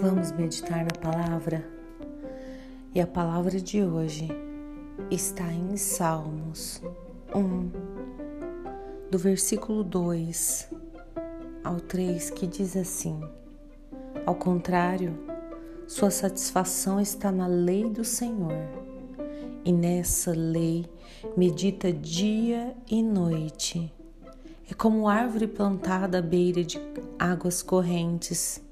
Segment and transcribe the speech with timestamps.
[0.00, 1.62] Vamos meditar na palavra?
[2.94, 4.28] E a palavra de hoje
[5.10, 6.80] está em Salmos
[7.34, 7.70] 1,
[9.10, 10.70] do versículo 2
[11.62, 13.20] ao 3, que diz assim:
[14.24, 15.18] Ao contrário,
[15.86, 18.56] sua satisfação está na lei do Senhor,
[19.66, 20.86] e nessa lei
[21.36, 23.92] medita dia e noite.
[24.70, 26.80] É como árvore plantada à beira de
[27.18, 28.62] águas correntes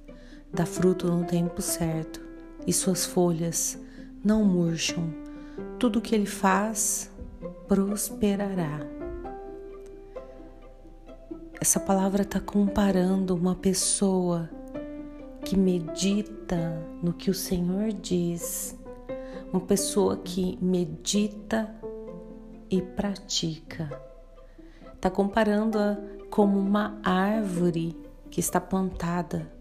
[0.52, 2.20] dá fruto no tempo certo
[2.66, 3.78] e suas folhas
[4.24, 5.12] não murcham.
[5.78, 7.10] Tudo que ele faz
[7.66, 8.80] prosperará.
[11.60, 14.48] Essa palavra está comparando uma pessoa
[15.44, 18.76] que medita no que o Senhor diz,
[19.52, 21.74] uma pessoa que medita
[22.70, 23.90] e pratica.
[24.94, 25.96] Está comparando-a
[26.30, 27.96] como uma árvore
[28.30, 29.57] que está plantada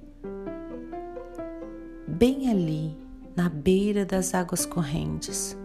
[2.18, 2.98] bem ali,
[3.36, 5.56] na beira das águas correntes.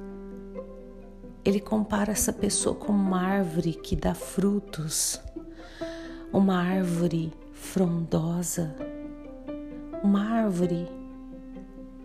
[1.42, 5.18] Ele compara essa pessoa com uma árvore que dá frutos,
[6.30, 8.76] uma árvore frondosa,
[10.04, 10.86] uma árvore,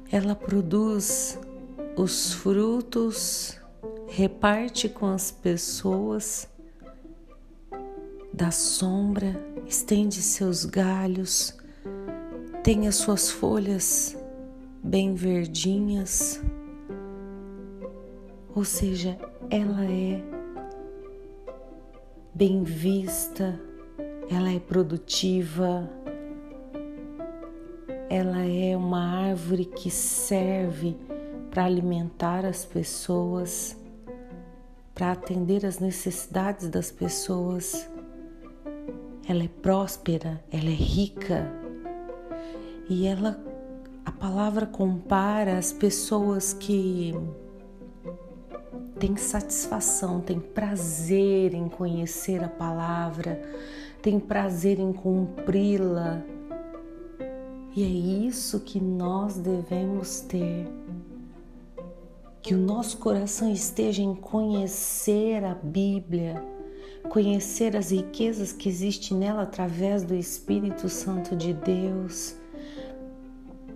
[0.09, 1.37] ela produz
[1.97, 3.59] os frutos,
[4.07, 6.47] reparte com as pessoas,
[8.33, 9.35] dá sombra,
[9.67, 11.53] estende seus galhos,
[12.63, 14.15] tem as suas folhas
[14.83, 16.41] bem verdinhas,
[18.55, 19.17] ou seja,
[19.49, 20.21] ela é
[22.33, 23.59] bem vista,
[24.29, 25.89] ela é produtiva,
[28.09, 30.97] ela é uma árvore que serve
[31.51, 33.75] para alimentar as pessoas,
[34.93, 37.89] para atender as necessidades das pessoas.
[39.27, 41.51] Ela é próspera, ela é rica
[42.89, 43.39] e ela
[44.07, 47.13] a palavra compara as pessoas que
[48.97, 53.41] têm satisfação, têm prazer em conhecer a palavra,
[54.01, 56.23] têm prazer em cumpri-la.
[57.75, 60.71] E é isso que nós devemos ter.
[62.41, 66.41] Que o nosso coração esteja em conhecer a Bíblia,
[67.09, 72.37] conhecer as riquezas que existem nela através do Espírito Santo de Deus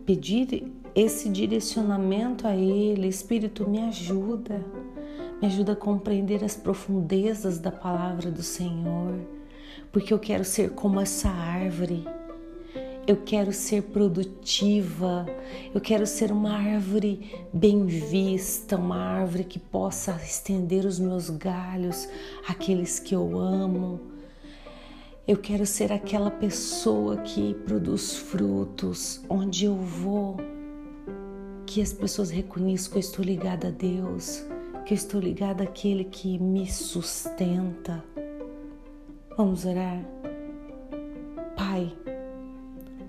[0.05, 3.07] pedir esse direcionamento a Ele.
[3.07, 4.63] Espírito, me ajuda,
[5.41, 9.19] me ajuda a compreender as profundezas da palavra do Senhor,
[9.91, 12.05] porque eu quero ser como essa árvore.
[13.07, 15.25] Eu quero ser produtiva,
[15.73, 22.07] eu quero ser uma árvore bem vista, uma árvore que possa estender os meus galhos
[22.47, 24.10] àqueles que eu amo,
[25.31, 30.35] eu quero ser aquela pessoa que produz frutos onde eu vou,
[31.65, 34.45] que as pessoas reconheçam que eu estou ligada a Deus,
[34.85, 38.03] que eu estou ligada àquele que me sustenta.
[39.37, 40.03] Vamos orar?
[41.55, 41.95] Pai,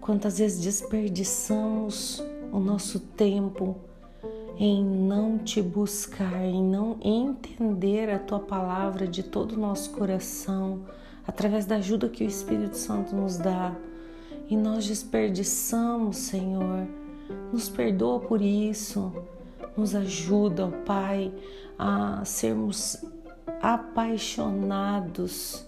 [0.00, 2.22] quantas vezes desperdiçamos
[2.52, 3.74] o nosso tempo
[4.56, 10.84] em não te buscar, em não entender a tua palavra de todo o nosso coração
[11.26, 13.76] através da ajuda que o Espírito Santo nos dá.
[14.48, 16.86] E nós desperdiçamos, Senhor.
[17.52, 19.12] Nos perdoa por isso.
[19.76, 21.32] Nos ajuda, ó Pai,
[21.78, 23.04] a sermos
[23.60, 25.64] apaixonados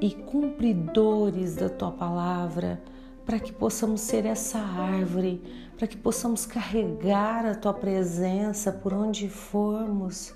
[0.00, 2.82] e cumpridores da tua palavra,
[3.24, 5.40] para que possamos ser essa árvore,
[5.76, 10.34] para que possamos carregar a tua presença por onde formos,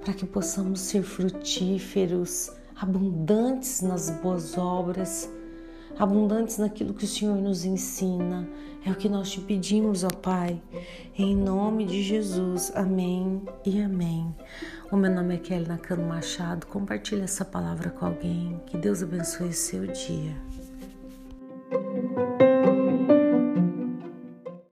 [0.00, 5.30] para que possamos ser frutíferos abundantes nas boas obras,
[5.98, 8.48] abundantes naquilo que o Senhor nos ensina.
[8.86, 10.60] É o que nós te pedimos, ó Pai,
[11.16, 12.72] em nome de Jesus.
[12.74, 14.34] Amém e amém.
[14.90, 16.66] O meu nome é Kelly Nakano Machado.
[16.66, 18.58] Compartilhe essa palavra com alguém.
[18.66, 20.34] Que Deus abençoe o seu dia.